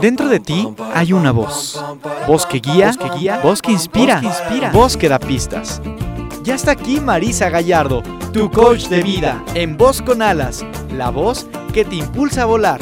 [0.00, 1.82] Dentro de ti hay una voz.
[2.26, 5.80] Voz que guía, que guía, voz que inspira, inspira, voz que da pistas.
[6.42, 8.02] Ya está aquí Marisa Gallardo,
[8.32, 12.80] tu coach de vida, en Voz con Alas, la voz que te impulsa a volar.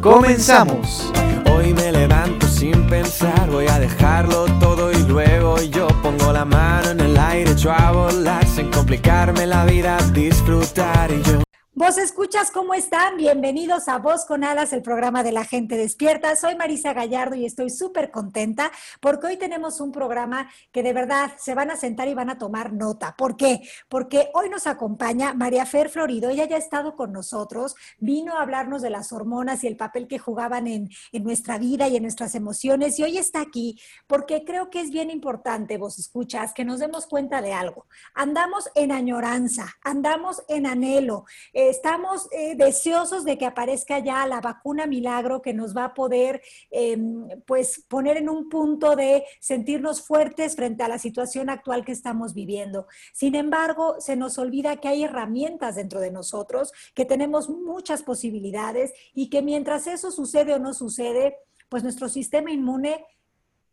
[0.00, 1.12] Comenzamos.
[1.54, 6.90] Hoy me levanto sin pensar, voy a dejarlo todo y luego yo pongo la mano
[6.90, 11.42] en el aire, echo a volar sin complicarme la vida, disfrutar y yo.
[11.82, 13.16] Vos escuchas, ¿cómo están?
[13.16, 16.36] Bienvenidos a Voz con Alas, el programa de la gente despierta.
[16.36, 18.70] Soy Marisa Gallardo y estoy súper contenta
[19.00, 22.38] porque hoy tenemos un programa que de verdad se van a sentar y van a
[22.38, 23.16] tomar nota.
[23.18, 23.62] ¿Por qué?
[23.88, 26.30] Porque hoy nos acompaña María Fer Florido.
[26.30, 30.06] Ella ya ha estado con nosotros, vino a hablarnos de las hormonas y el papel
[30.06, 32.96] que jugaban en, en nuestra vida y en nuestras emociones.
[33.00, 37.08] Y hoy está aquí porque creo que es bien importante, vos escuchas, que nos demos
[37.08, 37.86] cuenta de algo.
[38.14, 41.24] Andamos en añoranza, andamos en anhelo
[41.72, 46.42] estamos eh, deseosos de que aparezca ya la vacuna milagro que nos va a poder
[46.70, 51.92] em, pues poner en un punto de sentirnos fuertes frente a la situación actual que
[51.92, 52.86] estamos viviendo.
[53.14, 58.92] Sin embargo, se nos olvida que hay herramientas dentro de nosotros, que tenemos muchas posibilidades
[59.14, 61.38] y que mientras eso sucede o no sucede,
[61.70, 63.04] pues nuestro sistema inmune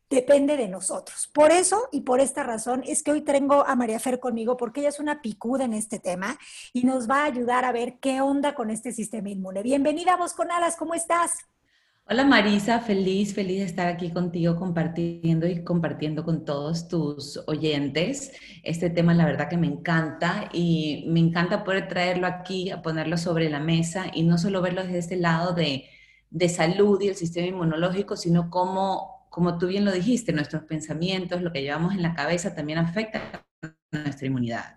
[0.09, 1.29] depende de nosotros.
[1.33, 4.81] Por eso y por esta razón es que hoy tengo a María Fer conmigo porque
[4.81, 6.37] ella es una picuda en este tema
[6.73, 9.61] y nos va a ayudar a ver qué onda con este sistema inmune.
[9.61, 11.31] Bienvenida a Vos con Alas, ¿cómo estás?
[12.11, 18.31] Hola Marisa, feliz, feliz de estar aquí contigo compartiendo y compartiendo con todos tus oyentes.
[18.63, 23.15] Este tema la verdad que me encanta y me encanta poder traerlo aquí, a ponerlo
[23.15, 25.87] sobre la mesa y no solo verlo desde este lado de,
[26.31, 31.41] de salud y el sistema inmunológico, sino cómo como tú bien lo dijiste, nuestros pensamientos,
[31.41, 34.75] lo que llevamos en la cabeza también afecta a nuestra inmunidad.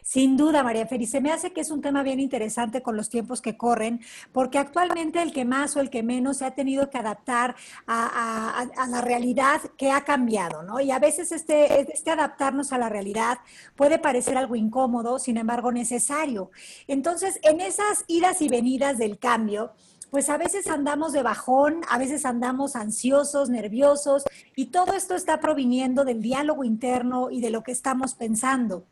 [0.00, 3.08] Sin duda, María Feri, se me hace que es un tema bien interesante con los
[3.08, 6.88] tiempos que corren, porque actualmente el que más o el que menos se ha tenido
[6.88, 7.56] que adaptar
[7.88, 10.78] a, la realidad que ha cambiado, ¿no?
[10.78, 13.38] Y a veces este, este adaptarnos a la realidad
[13.74, 16.52] puede parecer algo incómodo, sin embargo necesario.
[16.86, 19.72] Entonces, en esas idas y venidas del cambio,
[20.14, 24.22] pues a veces andamos de bajón, a veces andamos ansiosos, nerviosos,
[24.54, 28.86] y todo esto está proviniendo del diálogo interno y de lo que estamos pensando.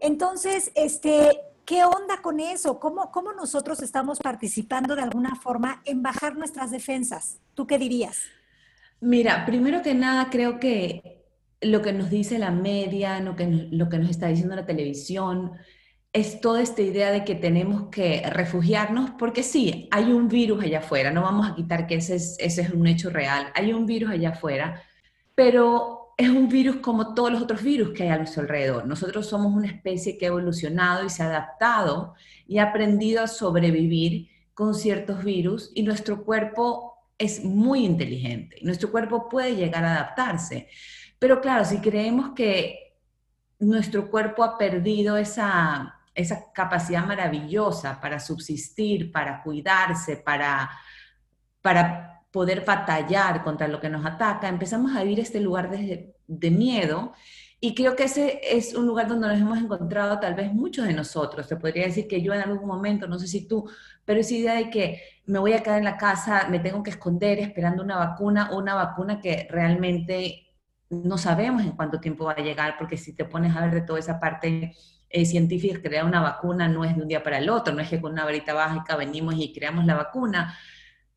[0.00, 2.78] Entonces, este, ¿qué onda con eso?
[2.78, 7.38] ¿Cómo, ¿Cómo nosotros estamos participando de alguna forma en bajar nuestras defensas?
[7.54, 8.24] ¿Tú qué dirías?
[9.00, 11.24] Mira, primero que nada, creo que
[11.62, 15.52] lo que nos dice la media, que, lo que nos está diciendo la televisión,
[16.16, 20.78] es toda esta idea de que tenemos que refugiarnos, porque sí, hay un virus allá
[20.78, 23.84] afuera, no vamos a quitar que ese es, ese es un hecho real, hay un
[23.84, 24.82] virus allá afuera,
[25.34, 28.86] pero es un virus como todos los otros virus que hay a nuestro alrededor.
[28.86, 32.14] Nosotros somos una especie que ha evolucionado y se ha adaptado
[32.46, 38.90] y ha aprendido a sobrevivir con ciertos virus y nuestro cuerpo es muy inteligente, nuestro
[38.90, 40.68] cuerpo puede llegar a adaptarse.
[41.18, 42.94] Pero claro, si creemos que
[43.58, 50.70] nuestro cuerpo ha perdido esa, esa capacidad maravillosa para subsistir, para cuidarse, para,
[51.62, 56.50] para poder batallar contra lo que nos ataca, empezamos a vivir este lugar de, de
[56.50, 57.12] miedo
[57.60, 60.92] y creo que ese es un lugar donde nos hemos encontrado tal vez muchos de
[60.92, 61.48] nosotros.
[61.48, 63.68] Te podría decir que yo en algún momento, no sé si tú,
[64.04, 66.90] pero esa idea de que me voy a quedar en la casa, me tengo que
[66.90, 70.46] esconder esperando una vacuna, una vacuna que realmente
[70.90, 73.80] no sabemos en cuánto tiempo va a llegar, porque si te pones a ver de
[73.82, 74.74] toda esa parte
[75.08, 77.88] eh, científica, crear una vacuna no es de un día para el otro, no es
[77.88, 80.56] que con una varita mágica venimos y creamos la vacuna,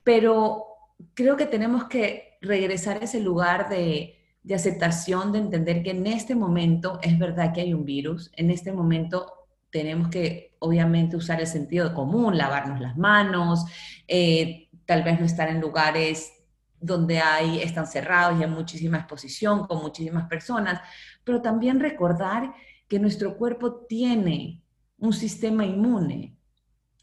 [0.03, 0.65] pero
[1.13, 6.07] creo que tenemos que regresar a ese lugar de, de aceptación, de entender que en
[6.07, 9.33] este momento es verdad que hay un virus, en este momento
[9.69, 13.65] tenemos que obviamente usar el sentido común, lavarnos las manos,
[14.07, 16.33] eh, tal vez no estar en lugares
[16.81, 20.81] donde hay, están cerrados y hay muchísima exposición con muchísimas personas,
[21.23, 22.53] pero también recordar
[22.89, 24.61] que nuestro cuerpo tiene
[24.97, 26.35] un sistema inmune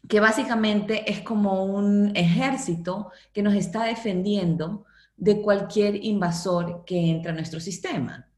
[0.07, 4.85] que básicamente es como un ejército que nos está defendiendo
[5.17, 8.29] de cualquier invasor que entra a nuestro sistema.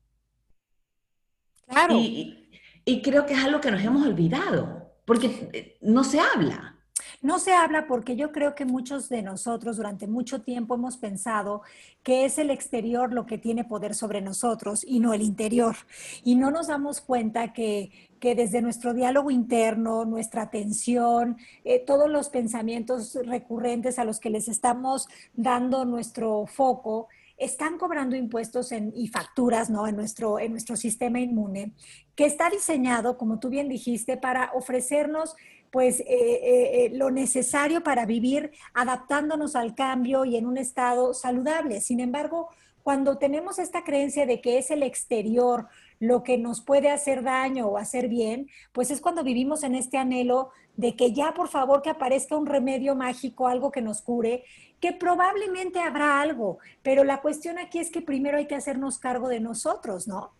[1.67, 1.95] Claro.
[1.95, 2.49] Y,
[2.85, 6.78] y creo que es algo que nos hemos olvidado, porque no se habla.
[7.21, 11.63] No se habla porque yo creo que muchos de nosotros durante mucho tiempo hemos pensado
[12.01, 15.75] que es el exterior lo que tiene poder sobre nosotros y no el interior.
[16.23, 22.29] Y no nos damos cuenta que, desde nuestro diálogo interno, nuestra atención, eh, todos los
[22.29, 29.69] pensamientos recurrentes a los que les estamos dando nuestro foco, están cobrando impuestos y facturas
[29.69, 29.87] ¿no?
[29.87, 31.71] en, nuestro, en nuestro sistema inmune,
[32.15, 35.35] que está diseñado, como tú bien dijiste, para ofrecernos
[35.71, 41.81] pues eh, lo necesario para vivir adaptándonos al cambio y en un estado saludable.
[41.81, 42.49] Sin embargo,
[42.83, 45.67] cuando tenemos esta creencia de que es el exterior
[45.99, 49.97] lo que nos puede hacer daño o hacer bien, pues es cuando vivimos en este
[49.97, 54.43] anhelo de que ya por favor que aparezca un remedio mágico, algo que nos cure,
[54.79, 59.27] que probablemente habrá algo, pero la cuestión aquí es que primero hay que hacernos cargo
[59.27, 60.31] de nosotros, ¿no?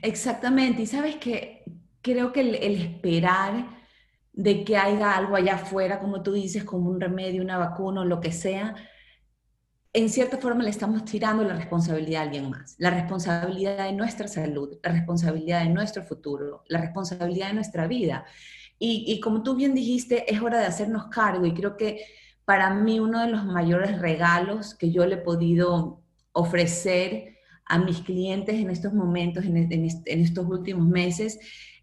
[0.00, 1.64] Exactamente, y sabes que
[2.00, 3.81] creo que el esperar
[4.32, 8.04] de que haya algo allá afuera, como tú dices, como un remedio, una vacuna o
[8.04, 8.74] lo que sea,
[9.94, 14.26] en cierta forma le estamos tirando la responsabilidad a alguien más, la responsabilidad de nuestra
[14.26, 18.24] salud, la responsabilidad de nuestro futuro, la responsabilidad de nuestra vida.
[18.84, 22.04] Y, como tú bien dijiste, es hora de hacernos cargo y creo que
[22.44, 26.02] para mí uno de los mayores regalos que yo le he podido
[26.32, 29.56] ofrecer a mis clientes en estos momentos, en,
[30.04, 31.38] estos últimos meses,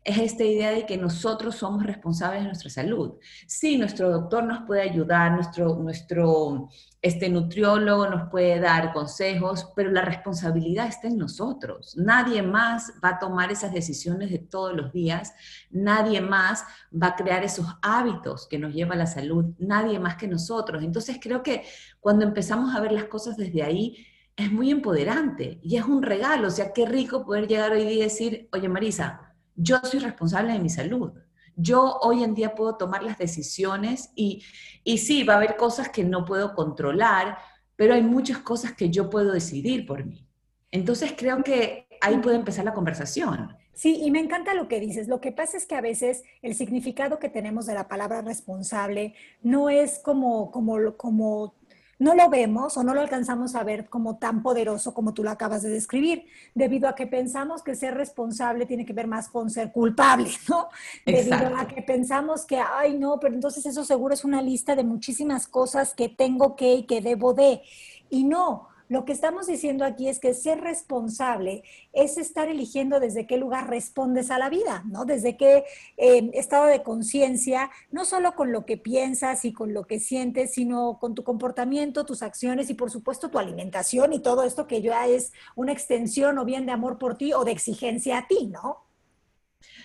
[0.10, 3.14] es esta idea de que nosotros somos responsables de nuestra salud.
[3.46, 6.70] Sí, nuestro doctor nos puede ayudar, nuestro, nuestro
[7.02, 11.96] este nutriólogo nos puede dar consejos, pero la responsabilidad está en nosotros.
[11.96, 15.34] Nadie más va a tomar esas decisiones de todos los días,
[15.70, 20.16] nadie más va a crear esos hábitos que nos lleva a la salud, nadie más
[20.16, 20.84] que nosotros.
[20.84, 21.64] Entonces creo que
[22.00, 26.48] cuando empezamos a ver las cosas desde ahí, es muy empoderante y es un regalo.
[26.48, 29.29] O sea, qué rico poder llegar hoy día y decir, oye Marisa,
[29.60, 31.12] yo soy responsable de mi salud.
[31.56, 34.44] Yo hoy en día puedo tomar las decisiones y,
[34.84, 37.38] y sí, va a haber cosas que no puedo controlar,
[37.76, 40.26] pero hay muchas cosas que yo puedo decidir por mí.
[40.72, 43.58] Entonces creo que ahí puede empezar la conversación.
[43.74, 45.08] Sí, y me encanta lo que dices.
[45.08, 49.14] Lo que pasa es que a veces el significado que tenemos de la palabra responsable
[49.42, 51.56] no es como, como, como
[52.00, 55.30] no lo vemos o no lo alcanzamos a ver como tan poderoso como tú lo
[55.30, 56.26] acabas de describir,
[56.56, 60.70] debido a que pensamos que ser responsable tiene que ver más con ser culpable, ¿no?
[61.06, 64.84] Debido a que pensamos que, ay, no, pero entonces eso seguro es una lista de
[64.84, 67.62] muchísimas cosas que tengo que y que debo de.
[68.10, 71.64] Y no, lo que estamos diciendo aquí es que ser responsable
[71.94, 75.06] es estar eligiendo desde qué lugar respondes a la vida, ¿no?
[75.06, 75.64] Desde qué
[75.98, 80.54] eh, estado de conciencia, no solo con lo que piensas y con lo que sientes,
[80.54, 84.82] sino con tu comportamiento, tus acciones y por supuesto tu alimentación y todo esto que
[84.82, 88.48] ya es una extensión o bien de amor por ti o de exigencia a ti,
[88.48, 88.86] ¿no?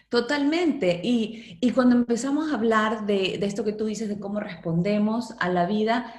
[0.09, 1.01] Totalmente.
[1.03, 5.49] Y, cuando empezamos a hablar de, de, esto que tú dices, de cómo respondemos a
[5.49, 6.15] la vida,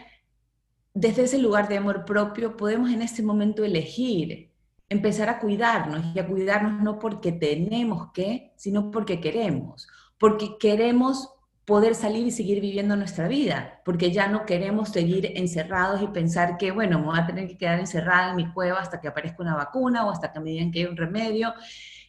[0.95, 4.49] desde ese lugar de amor propio podemos en este momento elegir
[4.87, 11.29] empezar a cuidarnos y a cuidarnos no porque tenemos que, sino porque queremos, porque queremos
[11.65, 16.57] poder salir y seguir viviendo nuestra vida, porque ya no queremos seguir encerrados y pensar
[16.57, 19.43] que, bueno, me voy a tener que quedar encerrada en mi cueva hasta que aparezca
[19.43, 21.53] una vacuna o hasta que me digan que hay un remedio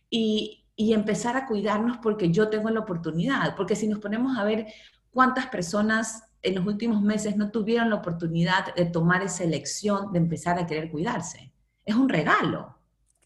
[0.09, 4.45] y, y empezar a cuidarnos porque yo tengo la oportunidad, porque si nos ponemos a
[4.45, 4.67] ver
[5.11, 10.19] cuántas personas en los últimos meses no tuvieron la oportunidad de tomar esa elección de
[10.19, 11.53] empezar a querer cuidarse.
[11.85, 12.77] Es un regalo.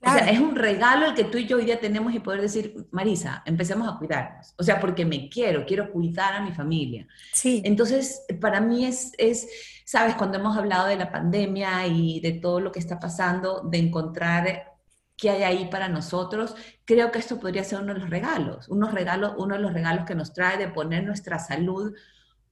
[0.03, 2.41] O sea, es un regalo el que tú y yo hoy día tenemos y poder
[2.41, 4.55] decir, Marisa, empecemos a cuidarnos.
[4.57, 7.07] O sea, porque me quiero, quiero cuidar a mi familia.
[7.35, 7.61] Sí.
[7.67, 9.47] Entonces, para mí es, es,
[9.85, 13.77] sabes, cuando hemos hablado de la pandemia y de todo lo que está pasando, de
[13.77, 14.71] encontrar
[15.19, 16.55] qué hay ahí para nosotros,
[16.87, 20.07] creo que esto podría ser uno de los regalos, unos regalos, uno de los regalos
[20.07, 21.95] que nos trae de poner nuestra salud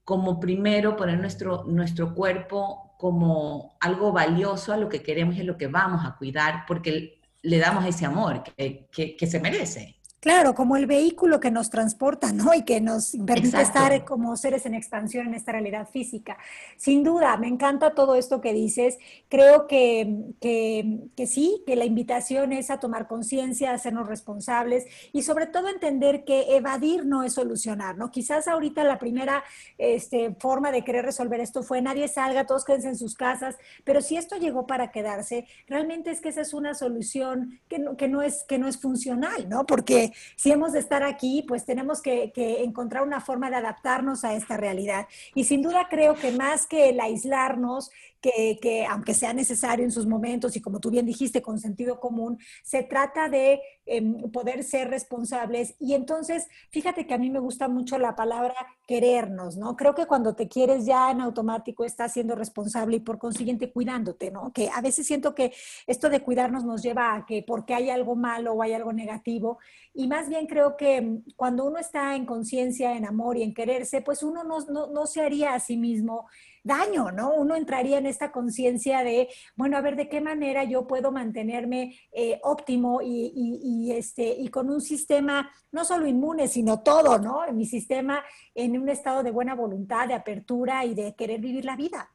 [0.09, 5.45] como primero poner nuestro, nuestro cuerpo como algo valioso a lo que queremos y a
[5.45, 9.98] lo que vamos a cuidar, porque le damos ese amor que, que se merece.
[10.21, 12.53] Claro, como el vehículo que nos transporta, ¿no?
[12.53, 16.37] Y que nos permite estar como seres en expansión en esta realidad física.
[16.77, 18.99] Sin duda, me encanta todo esto que dices.
[19.29, 25.23] Creo que, que, sí, que la invitación es a tomar conciencia, a hacernos responsables y
[25.23, 28.11] sobre todo entender que evadir no es solucionar, ¿no?
[28.11, 29.45] Quizás ahorita la primera
[29.79, 34.01] este, forma de querer resolver esto fue nadie salga, todos quédense en sus casas, pero
[34.01, 38.09] si esto llegó para quedarse, realmente es que esa es una solución que no, que
[38.09, 39.65] no, es, que no es funcional, ¿no?
[39.65, 44.35] Porque si hemos de estar aquí, pues tenemos que, encontrar una forma de adaptarnos a
[44.35, 45.07] esta realidad.
[45.35, 50.07] Y sin duda creo que más que el aislarnos, que, aunque sea necesario en sus
[50.07, 54.89] momentos y como tú bien dijiste, con sentido común, se trata de em, poder ser
[54.89, 55.75] responsables.
[55.79, 58.55] Y entonces, fíjate que a mí me gusta mucho la palabra
[58.87, 59.77] querernos, ¿no?
[59.77, 64.31] Creo que cuando te quieres ya en automático estás siendo responsable y por consiguiente cuidándote,
[64.31, 64.53] ¿no?
[64.53, 65.53] Que a veces siento que
[65.87, 69.59] esto de cuidarnos nos lleva a que porque hay algo malo o hay algo negativo.
[69.95, 74.01] Y más bien creo que cuando uno está en conciencia, en amor y en quererse,
[74.01, 76.27] pues uno no, no, no se haría a sí mismo
[76.69, 77.35] daño, ¿no?
[77.35, 81.99] Uno entraría en esta conciencia de, bueno, a ver, ¿de qué manera yo puedo mantenerme
[82.13, 87.41] eh, óptimo y, este, y con un sistema no solo inmune, sino todo, ¿no?
[87.53, 88.23] Mi sistema
[88.55, 92.09] en un estado de buena voluntad, de apertura y de querer vivir la vida.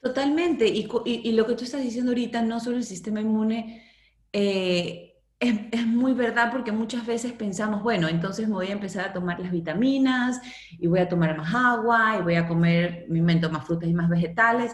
[0.00, 0.68] Totalmente.
[0.68, 3.82] Y, y lo que tú estás diciendo ahorita, no solo el sistema inmune,
[4.32, 9.12] eh, es, muy verdad porque muchas veces pensamos, bueno, entonces me voy a empezar a
[9.12, 10.40] tomar las vitaminas
[10.78, 13.94] y voy a tomar más agua y voy a comer, me invento más frutas y
[13.94, 14.72] más vegetales,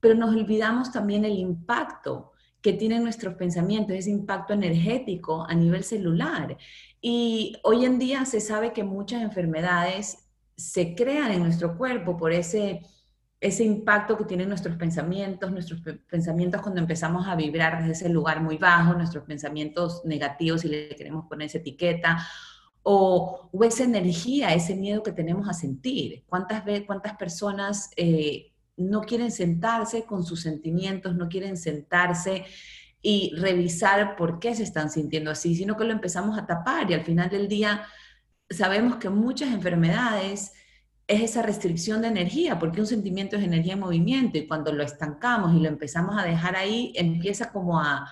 [0.00, 5.84] pero nos olvidamos también el impacto que tienen nuestros pensamientos, ese impacto energético a nivel
[5.84, 6.56] celular.
[7.00, 12.32] Y hoy en día se sabe que muchas enfermedades se crean en nuestro cuerpo por
[12.32, 12.80] ese
[13.40, 18.42] ese impacto que tienen nuestros pensamientos, nuestros pensamientos cuando empezamos a vibrar desde ese lugar
[18.42, 22.26] muy bajo, nuestros pensamientos negativos, si le queremos poner esa etiqueta,
[22.82, 26.24] o, esa energía, ese miedo que tenemos a sentir.
[26.26, 32.44] ¿Cuántas, cuántas personas eh, no quieren sentarse con sus sentimientos, no quieren sentarse
[33.00, 36.94] y revisar por qué se están sintiendo así, sino que lo empezamos a tapar y
[36.94, 37.84] al final del día
[38.48, 40.52] sabemos que muchas enfermedades
[41.06, 44.82] es esa restricción de energía, porque un sentimiento es energía en movimiento y cuando lo
[44.82, 48.10] estancamos y lo empezamos a dejar ahí, empieza como a,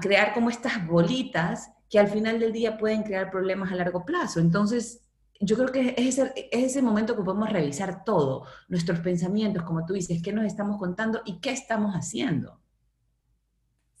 [0.00, 4.40] crear como estas bolitas que al final del día pueden crear problemas a largo plazo.
[4.40, 5.02] Entonces,
[5.40, 9.84] yo creo que es ese, es ese momento que podemos revisar todo, nuestros pensamientos, como
[9.84, 12.61] tú dices, qué nos estamos contando y qué estamos haciendo.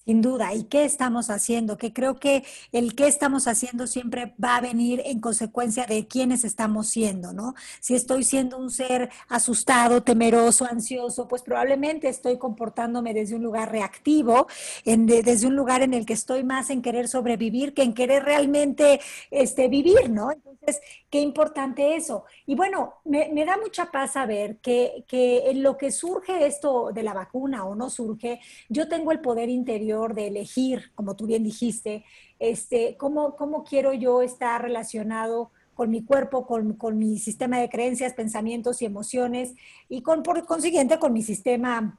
[0.04, 1.78] Sin duda, ¿y qué estamos haciendo?
[1.78, 2.42] Que creo que
[2.72, 7.54] el qué estamos haciendo siempre va a venir en consecuencia de quiénes estamos siendo, ¿no?
[7.80, 13.70] Si estoy siendo un ser asustado, temeroso, ansioso, pues probablemente estoy comportándome desde un lugar
[13.70, 14.48] reactivo,
[14.84, 19.00] desde un lugar en el que estoy más en querer sobrevivir que en querer realmente
[19.30, 20.32] este, vivir, ¿no?
[20.32, 20.80] Entonces,
[21.10, 22.24] qué importante eso.
[22.46, 27.02] Y bueno, me, da mucha paz saber que, que en lo que surge esto de
[27.04, 31.44] la vacuna o no surge, yo tengo el poder interior de elegir, como tú bien
[31.44, 32.04] dijiste,
[32.38, 37.68] este, cómo, cómo quiero yo estar relacionado con mi cuerpo, con, con, mi sistema de
[37.68, 39.54] creencias, pensamientos y emociones,
[39.88, 41.98] y con, por consiguiente con mi sistema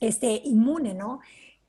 [0.00, 1.20] este, inmune, ¿no?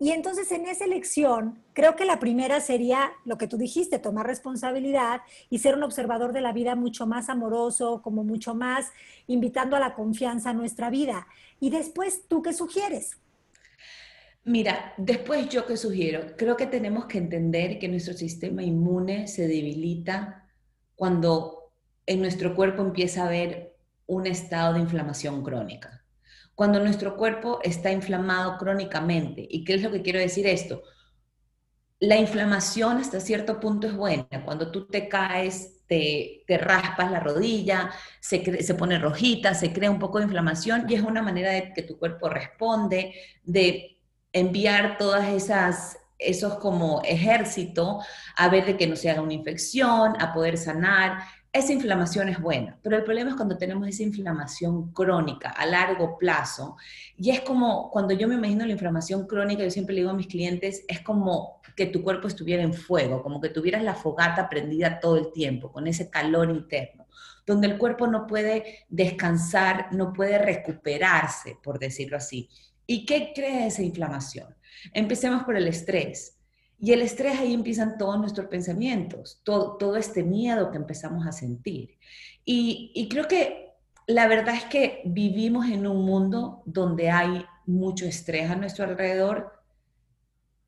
[0.01, 4.25] Y entonces en esa elección, creo que la primera sería lo que tú dijiste, tomar
[4.25, 8.91] responsabilidad y ser un observador de la vida mucho más amoroso, como mucho más
[9.27, 11.27] invitando a la confianza a nuestra vida.
[11.59, 13.17] Y después, ¿tú qué sugieres?
[14.43, 19.47] Mira, después yo que sugiero, creo que tenemos que entender que nuestro sistema inmune se
[19.47, 20.47] debilita
[20.95, 21.71] cuando
[22.05, 23.75] en nuestro cuerpo empieza a haber
[24.07, 26.03] un estado de inflamación crónica.
[26.55, 29.45] Cuando nuestro cuerpo está inflamado crónicamente.
[29.49, 30.81] ¿Y qué es lo que quiero decir esto?
[31.99, 34.27] La inflamación hasta cierto punto es buena.
[34.43, 39.99] Cuando tú te caes, te, raspas la rodilla, se, se pone rojita, se crea un
[39.99, 43.98] poco de inflamación y es una manera de que tu cuerpo responde, de
[44.33, 48.01] enviar todas esas esos como ejército
[48.35, 51.23] a ver de que no se haga una infección, a poder sanar.
[51.51, 56.17] Esa inflamación es buena, pero el problema es cuando tenemos esa inflamación crónica a largo
[56.17, 56.75] plazo.
[57.17, 60.15] Y es como cuando yo me imagino la inflamación crónica, yo siempre le digo a
[60.15, 64.47] mis clientes, es como que tu cuerpo estuviera en fuego, como que tuvieras la fogata
[64.47, 67.07] prendida todo el tiempo, con ese calor interno,
[67.47, 72.47] donde el cuerpo no puede descansar, no puede recuperarse, por decirlo así.
[72.91, 74.47] ¿Y qué crea esa inflamación?
[74.93, 76.39] Empecemos por el estrés.
[76.79, 81.31] Y el estrés ahí empiezan todos nuestros pensamientos, todo, todo este miedo que empezamos a
[81.31, 81.99] sentir.
[82.43, 83.75] Y, y creo que
[84.07, 89.61] la verdad es que vivimos en un mundo donde hay mucho estrés a nuestro alrededor.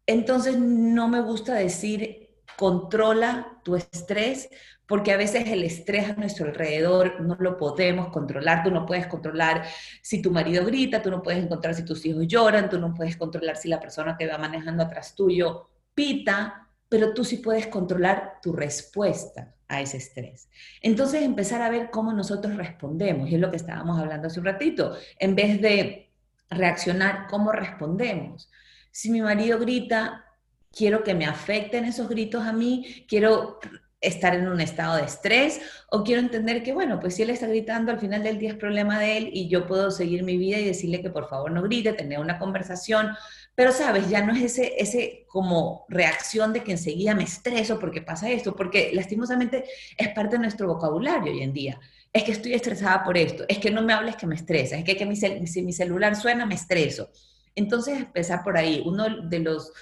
[0.06, 4.50] Entonces no me gusta decir controla tu estrés,
[4.86, 8.64] porque a veces el estrés a nuestro alrededor no lo podemos controlar.
[8.64, 9.64] Tú no puedes controlar
[10.02, 13.16] si tu marido grita, tú no puedes encontrar si tus hijos lloran, tú no puedes
[13.16, 18.40] controlar si la persona que va manejando atrás tuyo pita, pero tú sí puedes controlar
[18.42, 20.50] tu respuesta a ese estrés.
[20.82, 24.46] Entonces empezar a ver cómo nosotros respondemos, y es lo que estábamos hablando hace un
[24.46, 26.12] ratito, en vez de
[26.50, 28.52] reaccionar, cómo respondemos.
[28.92, 30.26] Si mi marido grita,
[30.72, 33.60] quiero que me afecten esos gritos a mí, quiero
[34.02, 35.62] estar en un estado de estrés
[35.92, 38.56] o quiero entender que, bueno, pues si él está gritando, al final del día es
[38.56, 41.62] problema de él y yo puedo seguir mi vida y decirle que por favor no
[41.62, 43.12] grite, tener una conversación,
[43.54, 48.02] pero sabes, ya no es ese, ese como reacción de que enseguida me estreso porque
[48.02, 51.80] pasa esto, porque lastimosamente es parte de nuestro vocabulario hoy en día.
[52.12, 54.84] Es que estoy estresada por esto, es que no me hables que me estresa, es
[54.84, 57.12] que, que mi, si mi celular suena me estreso.
[57.56, 58.82] Entonces, empezar por ahí.
[58.86, 59.74] Uno de los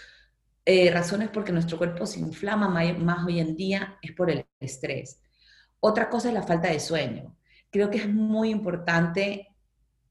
[0.71, 5.19] eh, razones por nuestro cuerpo se inflama más, hoy en día es por el estrés.
[5.79, 7.35] Otra cosa es la falta de sueño.
[7.71, 9.47] Creo que es muy importante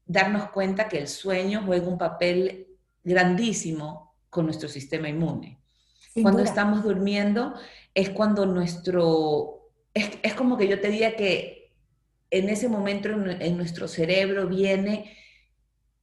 [0.05, 2.67] darnos cuenta que el sueño juega un papel
[3.05, 5.61] grandísimo con nuestro sistema inmune.
[6.21, 7.53] cuando estamos durmiendo
[7.93, 11.71] es cuando nuestro, es, como que yo te diga que
[12.31, 15.15] en ese momento en nuestro cerebro viene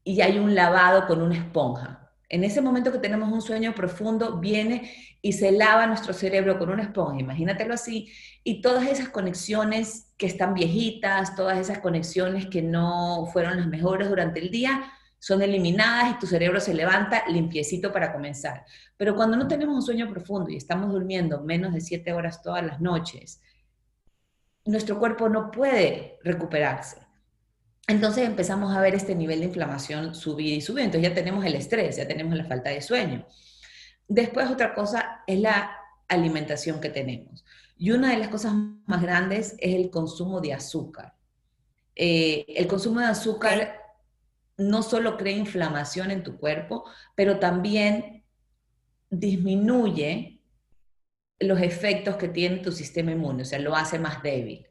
[0.02, 2.05] y hay un lavado con una esponja.
[2.28, 4.92] En ese momento que tenemos un sueño profundo, viene
[5.22, 10.26] y se lava nuestro cerebro con una esponja, imagínatelo así, y todas esas conexiones que
[10.26, 16.12] están viejitas, todas esas conexiones que no fueron las mejores durante el día, son eliminadas
[16.12, 18.64] y tu cerebro se levanta limpiecito para comenzar.
[18.96, 22.64] Pero cuando no tenemos un sueño profundo y estamos durmiendo menos de siete horas todas
[22.64, 23.40] las noches,
[24.64, 27.05] nuestro cuerpo no puede recuperarse.
[27.88, 30.84] Entonces empezamos a ver este nivel de inflamación subir y subir.
[30.84, 33.26] Entonces ya tenemos el estrés, ya tenemos la falta de sueño.
[34.08, 35.76] Después otra cosa es la
[36.08, 37.44] alimentación que tenemos.
[37.76, 38.54] Y una de las cosas
[38.86, 41.14] más grandes es el consumo de azúcar.
[41.94, 43.80] Eh, el consumo de azúcar
[44.56, 48.24] no solo crea inflamación en tu cuerpo, pero también
[49.10, 50.40] disminuye
[51.38, 54.66] los efectos que tiene tu sistema inmune, o sea, lo hace más débil.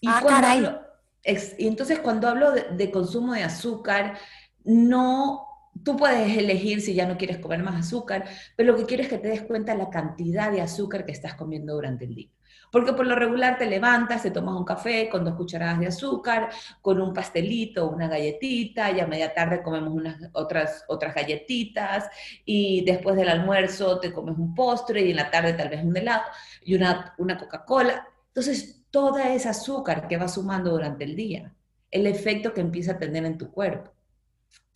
[0.00, 0.89] Y ah, cuando
[1.24, 4.18] y entonces cuando hablo de, consumo de azúcar,
[4.64, 5.46] no,
[5.84, 8.24] tú puedes elegir si ya no quieres comer más azúcar,
[8.56, 11.34] pero lo que quiero es que te des cuenta la cantidad de azúcar que estás
[11.34, 12.30] comiendo durante el día.
[12.70, 16.50] Porque por lo regular te levantas, te tomas un café con dos cucharadas de azúcar,
[16.80, 22.08] con un pastelito, una galletita, y a media tarde comemos unas otras, otras galletitas,
[22.44, 25.96] y después del almuerzo te comes un postre, y en la tarde tal vez un
[25.96, 26.22] helado
[26.64, 28.06] y una, una Coca-Cola.
[28.30, 31.54] Entonces, toda esa azúcar que va sumando durante el día,
[31.90, 33.92] el efecto que empieza a tener en tu cuerpo.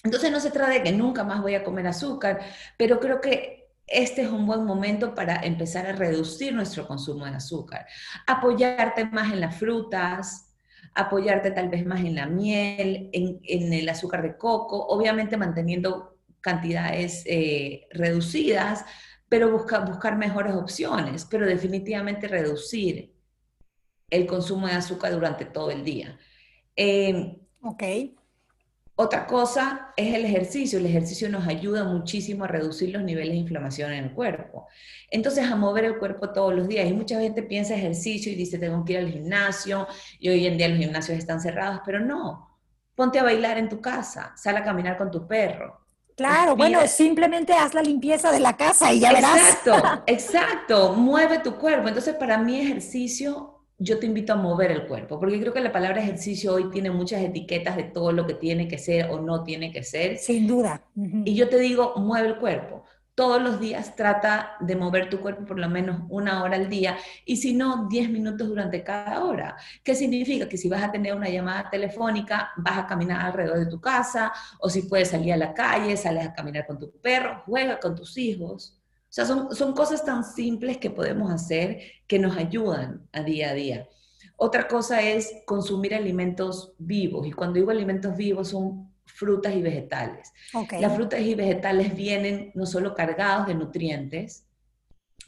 [0.03, 2.41] Entonces no se trata de que nunca más voy a comer azúcar,
[2.77, 7.33] pero creo que este es un buen momento para empezar a reducir nuestro consumo de
[7.33, 7.87] azúcar.
[8.27, 10.55] Apoyarte más en las frutas,
[10.95, 17.23] apoyarte tal vez más en la miel, en, el azúcar de coco, obviamente manteniendo cantidades
[17.27, 18.85] eh, reducidas,
[19.29, 23.14] pero buscar mejores opciones, pero definitivamente reducir
[24.11, 26.19] el consumo de azúcar durante todo el día.
[26.77, 27.83] Em, ok.
[28.97, 30.79] Otra cosa es el ejercicio.
[30.79, 34.69] El ejercicio nos ayuda muchísimo a reducir los niveles de inflamación en el cuerpo.
[35.11, 36.89] Entonces, a mover el cuerpo todos los días.
[36.89, 39.89] Y mucha gente piensa ejercicio y dice, tengo que ir al gimnasio.
[40.21, 42.57] Y hoy en día los gimnasios están cerrados, pero no.
[42.95, 45.81] Ponte a bailar en tu casa, sal a caminar con tu perro.
[46.17, 49.37] Claro, bueno, simplemente haz la limpieza de la casa y ya verás.
[49.37, 50.93] Exacto, exacto.
[50.93, 51.89] Mueve tu cuerpo.
[51.89, 55.73] Entonces, para mí ejercicio yo te invito a mover el cuerpo, porque creo que la
[55.73, 59.43] palabra ejercicio hoy tiene muchas etiquetas de todo lo que tiene que ser o no
[59.43, 60.19] tiene que ser.
[60.19, 60.85] Sin duda.
[60.95, 62.85] Y yo te digo, mueve el cuerpo.
[63.17, 66.97] Todos los días trata de mover tu cuerpo por lo menos una hora al día
[67.25, 69.57] y si no, 10 minutos durante cada hora.
[69.85, 70.49] ¿Qué significa?
[70.49, 74.33] Que si vas a tener una llamada telefónica, vas a caminar alrededor de tu casa
[74.59, 77.95] o si puedes salir a la calle, sales a caminar con tu perro, juega con
[77.95, 78.81] tus hijos
[79.15, 83.55] sea, son, son cosas tan simples que podemos hacer que nos ayudan a día a
[83.55, 83.89] día.
[84.37, 87.27] Otra cosa es consumir alimentos vivos.
[87.27, 90.33] Y cuando digo alimentos vivos son frutas y vegetales.
[90.81, 94.49] Las frutas y vegetales vienen no solo cargados de nutrientes,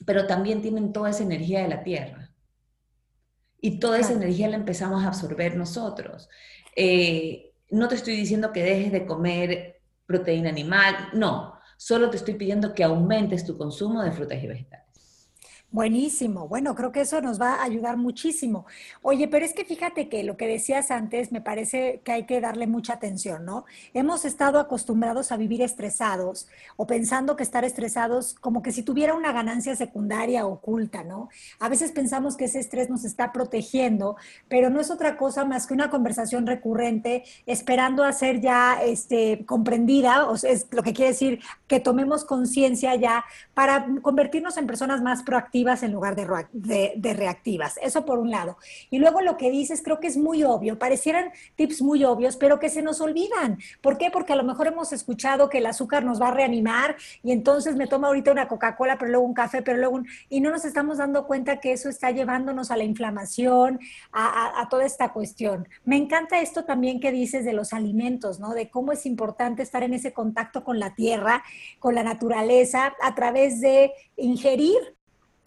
[0.05, 2.35] pero también tienen toda esa energía de la tierra.
[3.61, 6.29] Y toda esa energía la empezamos a absorber nosotros.
[6.75, 12.35] Eh, no te estoy diciendo que dejes de comer proteína animal, no, Solo te estoy
[12.35, 14.86] pidiendo que aumentes tu consumo de frutas y vegetales.
[15.77, 16.49] Buenísimo.
[16.49, 18.65] Bueno, creo que eso nos va a ayudar muchísimo.
[19.03, 22.41] Oye, pero es que fíjate que lo que decías antes me parece que hay que
[22.41, 23.67] darle mucha atención, ¿no?
[23.93, 29.13] Hemos estado acostumbrados a vivir estresados o pensando que estar estresados como que si tuviera
[29.13, 31.29] una ganancia secundaria oculta, ¿no?
[31.61, 34.17] A veces pensamos que ese estrés nos está protegiendo,
[34.49, 39.45] pero no es otra cosa más que una conversación recurrente esperando a ser ya este,
[39.45, 44.67] comprendida, o sea, es lo que quiere decir que tomemos conciencia ya para convertirnos en
[44.67, 47.79] personas más proactivas en lugar de, reactivas.
[47.83, 48.57] Eso por un lado.
[48.91, 52.59] Y luego lo que dices creo que es muy obvio, parecieran tips muy obvios, pero
[52.59, 53.59] que se nos olvidan.
[53.81, 54.11] ¿Por qué?
[54.11, 57.77] Porque a lo mejor hemos escuchado que el azúcar nos va a reanimar y entonces
[57.77, 60.07] me tomo ahorita una Coca-Cola, pero luego un café, pero luego un...
[60.29, 63.81] Y no nos estamos dando cuenta que eso está llevándonos a la inflamación,
[64.13, 65.69] a toda esta cuestión.
[65.85, 68.55] Me encanta esto también que dices de los alimentos, ¿no?
[68.55, 71.43] De cómo es importante estar en ese contacto con la tierra,
[71.79, 74.96] con la naturaleza, a través de ingerir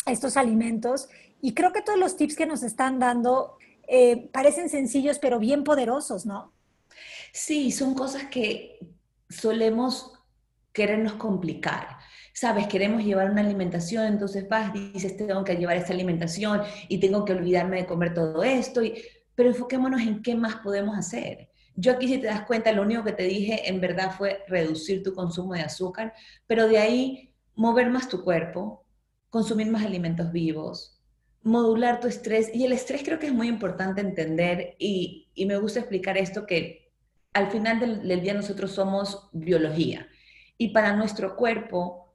[0.06, 1.10] estos alimentos.
[1.42, 3.58] Y creo que todos los tips que nos están dando
[3.88, 6.54] eh, parecen sencillos, pero bien poderosos, ¿no?
[7.34, 8.80] Sí, son cosas que
[9.30, 10.14] solemos
[10.74, 11.98] querernos complicar.
[12.34, 17.26] Sabes, queremos llevar una alimentación, entonces vas, dices, tengo que llevar esta alimentación y tengo
[17.26, 19.02] que olvidarme de comer todo esto, y,
[19.36, 21.50] pero enfoquémonos en qué más podemos hacer.
[21.76, 25.02] Yo aquí si te das cuenta, lo único que te dije en verdad fue reducir
[25.02, 26.14] tu consumo de azúcar,
[26.46, 28.86] pero de ahí mover más tu cuerpo,
[29.30, 31.00] consumir más alimentos vivos,
[31.44, 32.54] modular tu estrés.
[32.54, 36.92] Y el estrés creo que es muy importante entender y, me gusta explicar esto que
[37.34, 40.08] al final del, día nosotros somos biología
[40.58, 42.14] y para nuestro cuerpo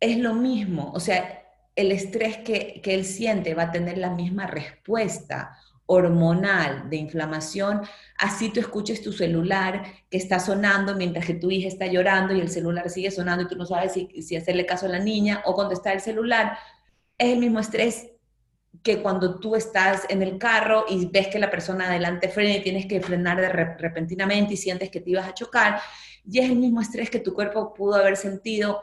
[0.00, 0.92] es lo mismo.
[0.92, 6.90] O sea, el estrés que, que él siente va a tener la misma respuesta hormonal
[6.90, 7.82] de inflamación,
[8.18, 12.40] así tú escuches tu celular que está sonando mientras que tu hija está llorando y
[12.40, 15.54] el celular sigue sonando y tú no sabes si, hacerle caso a la niña o
[15.54, 16.58] contestar el celular,
[17.16, 18.08] es el mismo estrés
[18.82, 22.62] que cuando tú estás en el carro y ves que la persona adelante frena y
[22.62, 25.80] tienes que frenar de repentinamente y sientes que te ibas a chocar,
[26.28, 28.82] y es el mismo estrés que tu cuerpo pudo haber sentido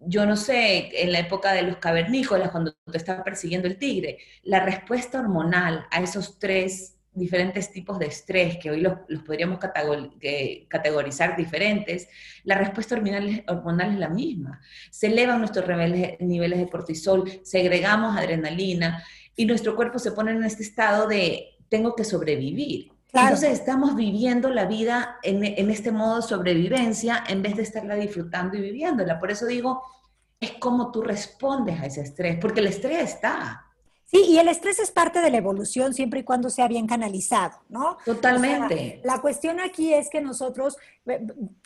[0.00, 4.18] yo no sé, en la época de los cavernícolas, cuando te estaba persiguiendo el tigre,
[4.42, 8.94] la respuesta hormonal a esos tres diferentes tipos de estrés, que hoy los,
[9.26, 12.08] podríamos categorizar diferentes,
[12.44, 14.60] la respuesta hormonal, hormonal es la misma.
[14.90, 15.66] Se elevan nuestros
[16.20, 21.94] niveles de cortisol, segregamos adrenalina y nuestro cuerpo se pone en este estado de tengo
[21.94, 22.92] que sobrevivir.
[23.12, 28.56] Entonces estamos viviendo la vida en, este modo de sobrevivencia en vez de estarla disfrutando
[28.56, 29.18] y viviéndola.
[29.18, 29.82] Por eso digo,
[30.38, 33.64] es como tú respondes a ese estrés, porque el estrés está.
[34.10, 37.58] Sí, y el estrés es parte de la evolución siempre y cuando sea bien canalizado,
[37.68, 37.98] ¿no?
[38.06, 39.02] Totalmente.
[39.04, 40.78] la cuestión aquí es que nosotros,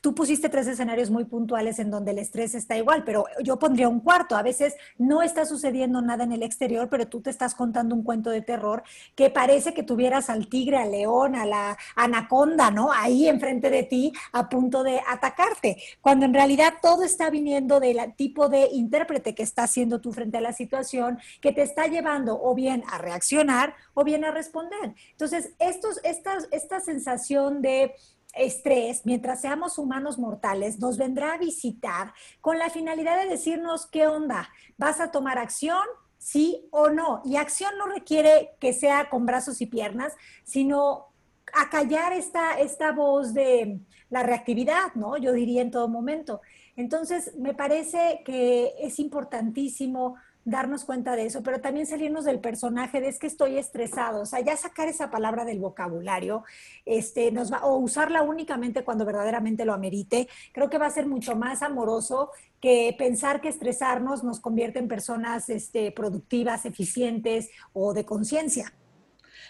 [0.00, 3.88] tú pusiste tres escenarios muy puntuales en donde el estrés está igual, pero yo pondría
[3.88, 4.34] un cuarto.
[4.34, 8.02] A veces no está sucediendo nada en el exterior, pero tú te estás contando un
[8.02, 8.82] cuento de terror
[9.14, 12.90] que parece que tuvieras al tigre, al león, a la anaconda, ¿no?
[12.92, 18.00] Ahí enfrente de ti a punto de atacarte, cuando en realidad todo está viniendo del
[18.16, 22.31] tipo de intérprete que está haciendo tú frente a la situación, que te está llevando
[22.40, 24.94] o bien a reaccionar o bien a responder.
[25.10, 27.94] Entonces, estos, esta sensación de
[28.34, 34.06] estrés, mientras seamos humanos mortales, nos vendrá a visitar con la finalidad de decirnos qué
[34.06, 35.84] onda, ¿vas a tomar acción?
[36.18, 37.20] Sí o no.
[37.24, 40.14] Y acción no requiere que sea con brazos y piernas,
[40.44, 41.08] sino
[41.52, 45.16] acallar esta, esta voz de la reactividad, ¿no?
[45.16, 46.40] Yo diría en todo momento.
[46.76, 53.00] Entonces, me parece que es importantísimo darnos cuenta de eso, pero también salirnos del personaje
[53.00, 56.44] de es que estoy estresado, o sea, ya sacar esa palabra del vocabulario,
[56.84, 61.06] este, nos va, o usarla únicamente cuando verdaderamente lo amerite, creo que va a ser
[61.06, 67.92] mucho más amoroso que pensar que estresarnos nos convierte en personas este, productivas, eficientes o
[67.94, 68.72] de conciencia.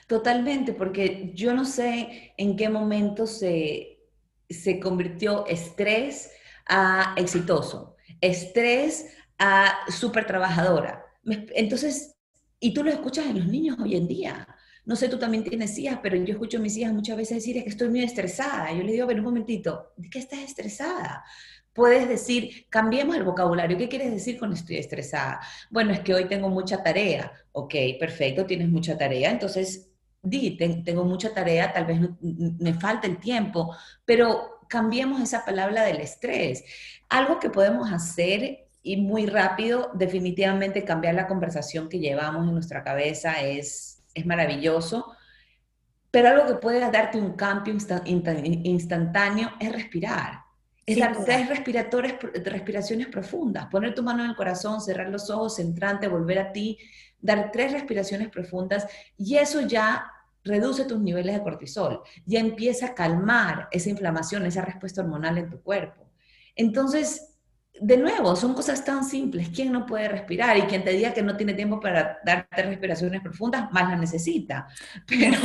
[0.07, 3.99] Totalmente, porque yo no sé en qué momento se,
[4.51, 6.31] se convirtió estrés
[6.67, 9.07] a exitoso, estrés
[9.45, 11.05] a súper trabajadora.
[11.27, 12.15] Entonces,
[12.61, 14.47] y tú lo escuchas en los niños hoy en día.
[14.85, 17.57] No sé, tú también tienes hijas, pero yo escucho a mis hijas muchas veces decir
[17.57, 18.73] es que estoy muy estresada.
[18.73, 21.25] Yo le digo, a ver, un momentito, ¿de qué estás estresada?
[21.73, 23.77] Puedes decir, cambiemos el vocabulario.
[23.77, 25.41] ¿Qué quieres decir con estoy estresada?
[25.71, 27.33] Bueno, es que hoy tengo mucha tarea.
[27.51, 29.33] Ok, perfecto, tienes mucha tarea.
[29.33, 29.91] Entonces,
[30.23, 33.75] di, tengo mucha tarea, tal vez me falta el tiempo,
[34.05, 36.63] pero cambiemos esa palabra del estrés.
[37.09, 42.83] Algo que podemos hacer y muy rápido, definitivamente cambiar la conversación que llevamos en nuestra
[42.83, 45.14] cabeza es, es maravilloso.
[46.11, 50.40] Pero algo que puede darte un cambio instantáneo es respirar.
[50.85, 51.49] Es dar tres
[52.45, 53.66] respiraciones profundas.
[53.66, 56.77] Poner tu mano en el corazón, cerrar los ojos, centrante, volver a ti,
[57.21, 60.11] dar tres respiraciones profundas y eso ya
[60.45, 62.03] reduce tus niveles de cortisol.
[62.27, 66.11] Ya empieza a calmar esa inflamación, esa respuesta hormonal en tu cuerpo.
[66.57, 67.32] Entonces,
[67.81, 69.49] de nuevo, son cosas tan simples.
[69.49, 70.57] ¿Quién no puede respirar?
[70.59, 74.69] Y quien te diga que no tiene tiempo para darte respiraciones profundas, más la necesita.
[75.07, 75.39] Pero...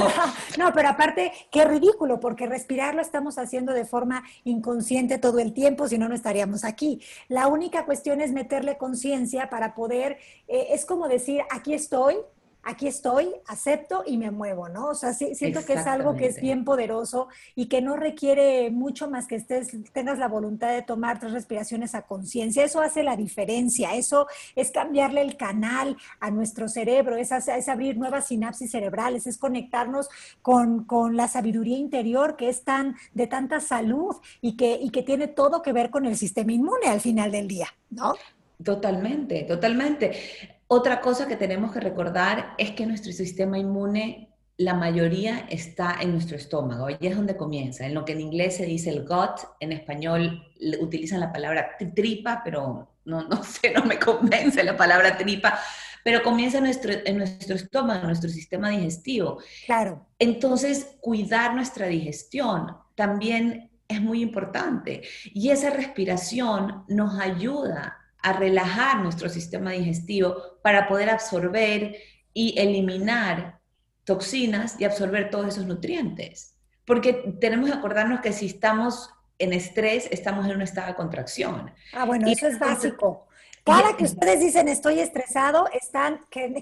[0.57, 5.53] No, pero aparte, qué ridículo, porque respirar lo estamos haciendo de forma inconsciente todo el
[5.53, 7.01] tiempo, si no, no estaríamos aquí.
[7.27, 12.17] La única cuestión es meterle conciencia para poder, eh, es como decir, aquí estoy,
[12.67, 14.87] aquí estoy, acepto y me muevo, ¿no?
[14.87, 19.09] O sea, siento que es algo que es bien poderoso y que no requiere mucho
[19.09, 22.65] más que estés, tengas la voluntad de tomar tres respiraciones a conciencia.
[22.65, 27.97] Eso hace la diferencia, eso es cambiarle el canal a nuestro cerebro, es, es abrir
[27.97, 30.09] nuevas sinapsis cerebrales, es conectarnos
[30.41, 35.03] con, con, la sabiduría interior que es tan de tanta salud y que, y que
[35.03, 38.13] tiene todo que ver con el sistema inmune al final del día, ¿no?
[38.61, 40.56] Totalmente, totalmente.
[40.67, 46.11] Otra cosa que tenemos que recordar es que nuestro sistema inmune, la mayoría está en
[46.11, 49.39] nuestro estómago, y es donde comienza, en lo que en inglés se dice el gut,
[49.59, 50.43] en español
[50.79, 55.57] utilizan la palabra tripa, pero no, no sé, no me convence la palabra tripa,
[56.03, 59.39] pero comienza en nuestro, en nuestro estómago, en nuestro sistema digestivo.
[59.65, 60.05] Claro.
[60.19, 65.01] Entonces, cuidar nuestra digestión también es muy importante.
[65.25, 71.95] Y esa respiración nos ayuda a relajar nuestro sistema digestivo para poder absorber
[72.33, 73.59] y eliminar
[74.03, 76.55] toxinas y absorber todos esos nutrientes.
[76.85, 81.71] Porque tenemos que acordarnos que si estamos en estrés, estamos en un estado de contracción.
[81.93, 83.26] Ah, bueno, eso es básico.
[83.67, 86.21] Cada que ustedes dicen estoy estresado, están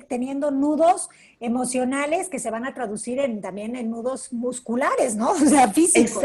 [0.09, 5.31] teniendo nudos emocionales que se van a traducir en, también en nudos musculares, ¿no?
[5.45, 6.23] O sea, físicos.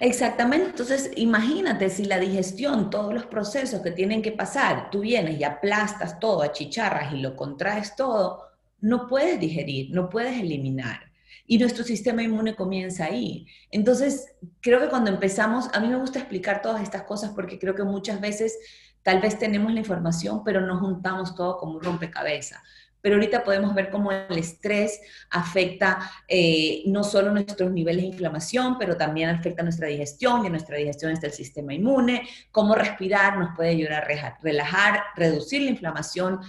[0.00, 0.70] exactamente.
[0.70, 5.44] Entonces, imagínate si la digestión, todos los procesos que tienen que pasar, tú vienes y
[5.44, 8.44] aplastas todo, achicharras y lo contraes todo,
[8.80, 11.12] no puedes digerir, no puedes eliminar.
[11.46, 13.46] Y nuestro sistema inmune comienza ahí.
[13.70, 17.74] Entonces, creo que cuando empezamos, a mí me gusta explicar todas estas cosas porque creo
[17.74, 18.58] que muchas veces
[19.04, 22.58] Tal vez tenemos la información, pero no juntamos todo como un rompecabezas.
[23.02, 28.78] Pero ahorita podemos ver cómo el estrés afecta eh, no solo nuestros niveles de inflamación,
[28.78, 33.54] pero también afecta nuestra digestión, y nuestra digestión está el sistema inmune, cómo respirar nos
[33.54, 36.40] puede ayudar a relajar, reducir la inflamación,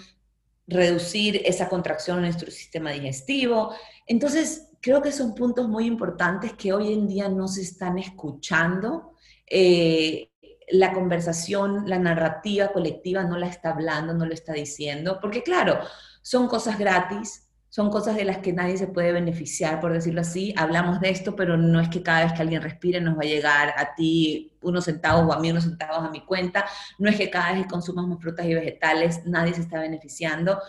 [0.65, 3.75] reducir esa contracción en nuestro sistema digestivo.
[4.07, 9.11] Entonces, creo que son puntos muy importantes que hoy en día no se están escuchando.
[9.45, 10.29] Eh,
[10.69, 15.79] la conversación, la narrativa colectiva no la está hablando, no lo está diciendo, porque claro,
[16.21, 20.53] son cosas gratis, son cosas de las que nadie se puede beneficiar, por decirlo así.
[20.55, 23.25] Hablamos de esto, pero no es que cada vez que alguien respire nos va a
[23.25, 26.65] llegar a ti unos centavos o a mí unos centavos a mi cuenta.
[26.99, 30.61] No es que cada vez que consumamos frutas y vegetales nadie se está beneficiando.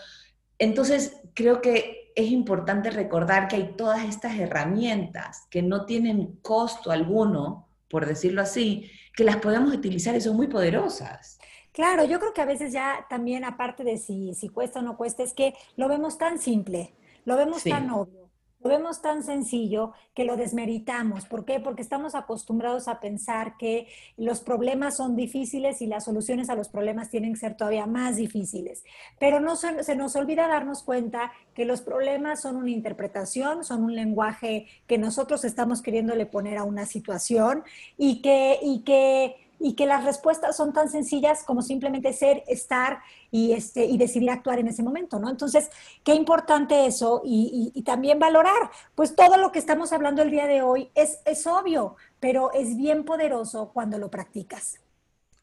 [0.59, 6.91] Entonces, creo que es importante recordar que hay todas estas herramientas que no tienen costo
[6.91, 11.39] alguno, por decirlo así, que las podemos utilizar y son muy poderosas.
[11.73, 14.97] Claro, yo creo que a veces ya también, aparte de si, si cuesta o no
[14.97, 16.95] cuesta, es que lo vemos tan simple,
[17.25, 18.26] lo vemos tan obvio,
[18.61, 21.27] lo vemos tan sencillo que lo desmeritamos.
[21.27, 21.61] ¿Por qué?
[21.61, 26.69] Porque estamos acostumbrados a pensar que los problemas son difíciles y las soluciones a los
[26.69, 28.83] problemas tienen que ser todavía más difíciles.
[29.19, 33.95] Pero no se, nos olvida darnos cuenta que los problemas son una interpretación, son un
[33.95, 37.63] lenguaje que nosotros estamos queriéndole poner a una situación
[37.97, 43.01] y que, y que y que las respuestas son tan sencillas como simplemente ser, estar
[43.31, 45.29] y, este, y decidir actuar en ese momento, ¿no?
[45.31, 45.71] Entonces,
[46.05, 50.47] qué importante eso y, y, también valorar, pues todo lo que estamos hablando el día
[50.47, 54.81] de hoy es, es obvio, pero es bien poderoso cuando lo practicas.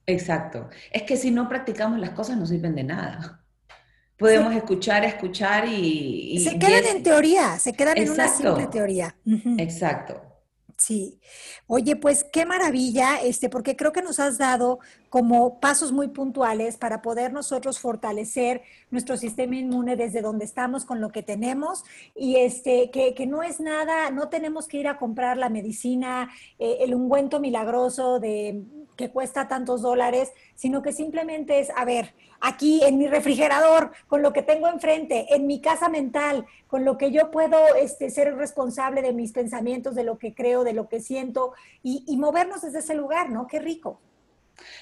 [0.06, 0.70] Exacto.
[0.92, 3.40] Es que si no practicamos las cosas no sirven de nada.
[4.18, 6.40] Podemos escuchar, escuchar y...
[6.44, 9.16] se quedan en teoría, se quedan en una simple teoría.
[9.58, 10.33] Exacto.
[10.86, 11.18] Sí.
[11.66, 16.76] Oye, pues qué maravilla, este, porque creo que nos has dado como pasos muy puntuales
[16.76, 22.36] para poder nosotros fortalecer nuestro sistema inmune desde donde estamos con lo que tenemos y
[22.36, 26.80] este, que, que no es nada, no tenemos que ir a comprar la medicina, eh,
[26.82, 28.66] el ungüento milagroso de
[28.96, 34.22] que cuesta tantos dólares, sino que simplemente es, a ver, aquí en mi refrigerador, con
[34.22, 38.36] lo que tengo enfrente, en mi casa mental, con lo que yo puedo este, ser
[38.36, 42.62] responsable de mis pensamientos, de lo que creo, de lo que siento, y, y movernos
[42.62, 43.48] desde ese lugar, ¿no?
[43.48, 44.00] Qué rico.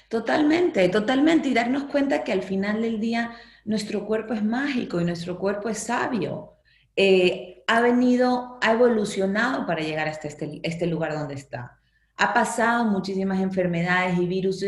[0.10, 3.32] Totalmente, totalmente, y darnos cuenta que al final del día
[3.63, 6.54] nuestro cuerpo es mágico y nuestro cuerpo es sabio.
[6.95, 11.80] Eh, ha venido, ha evolucionado para llegar hasta este, este lugar donde está
[12.21, 14.63] ha pasado muchísimas enfermedades y virus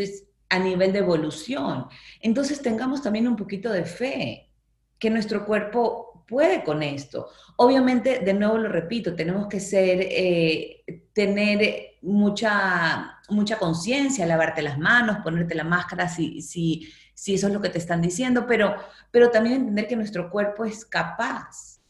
[0.48, 1.86] a nivel de evolución.
[2.20, 4.50] Entonces tengamos también un poquito de fe
[4.98, 7.28] que nuestro cuerpo puede con esto.
[7.56, 14.76] Obviamente, de nuevo lo repito, tenemos que ser, eh, tener mucha, mucha conciencia, lavarte las
[14.76, 18.74] manos, ponerte la máscara si, si, si eso es lo que te están diciendo, pero,
[19.12, 21.80] pero también entender que nuestro cuerpo es capaz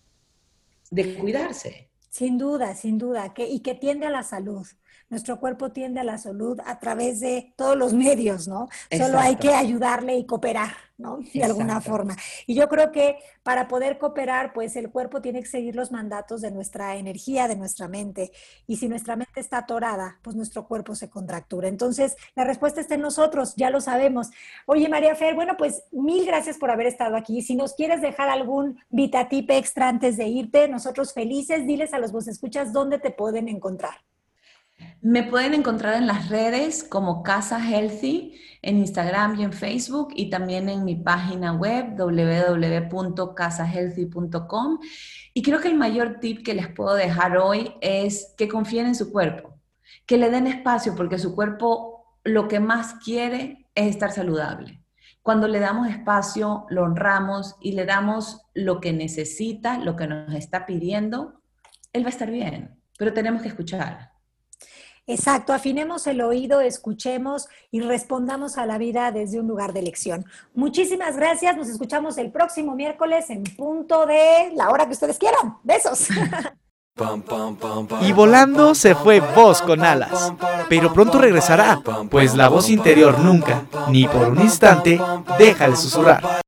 [0.90, 1.88] de cuidarse.
[2.10, 4.66] Sin duda, sin duda, que, y que tiende a la salud
[5.10, 8.68] nuestro cuerpo tiende a la salud a través de todos los medios, ¿no?
[8.96, 11.18] Solo hay que ayudarle y cooperar, ¿no?
[11.32, 12.16] De alguna forma.
[12.46, 16.40] Y yo creo que para poder cooperar, pues el cuerpo tiene que seguir los mandatos
[16.40, 18.32] de nuestra energía, de nuestra mente.
[18.66, 21.68] Y si nuestra mente está atorada, pues nuestro cuerpo se contractura.
[21.68, 24.30] Entonces, la respuesta está en nosotros, ya lo sabemos.
[24.66, 27.42] Oye, María Fer, bueno, pues mil gracias por haber estado aquí.
[27.42, 32.12] Si nos quieres dejar algún vitatip extra antes de irte, nosotros felices, diles a los
[32.12, 33.94] vos escuchas dónde te pueden encontrar.
[35.00, 40.30] Me pueden encontrar en las redes como Casa Healthy, en Instagram y en Facebook, y
[40.30, 44.78] también en mi página web www.casahealthy.com.
[45.34, 48.94] Y creo que el mayor tip que les puedo dejar hoy es que confíen en
[48.94, 49.60] su cuerpo,
[50.06, 54.84] que le den espacio, porque su cuerpo lo que más quiere es estar saludable
[55.24, 60.34] cuando le damos espacio, lo honramos y le damos lo que necesita, lo que nos
[60.34, 61.40] está pidiendo,
[61.94, 64.13] él va a estar bien, pero tenemos que escuchar.
[65.06, 70.24] Exacto, afinemos el oído, escuchemos y respondamos a la vida desde un lugar de elección.
[70.54, 75.58] Muchísimas gracias, nos escuchamos el próximo miércoles en punto de la hora que ustedes quieran.
[75.62, 76.08] Besos.
[78.02, 80.32] Y volando se fue voz con alas,
[80.68, 85.00] pero pronto regresará, pues la voz interior nunca, ni por un instante,
[85.36, 86.43] deja de susurrar.